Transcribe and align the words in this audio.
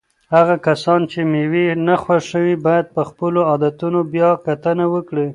هغه 0.35 0.55
کسان 0.67 1.01
چې 1.11 1.19
مېوې 1.31 1.67
نه 1.87 1.95
خوښوي 2.03 2.55
باید 2.65 2.85
په 2.95 3.01
خپلو 3.09 3.39
عادتونو 3.49 3.99
بیا 4.13 4.29
کتنه 4.45 4.85
وکړي. 4.93 5.27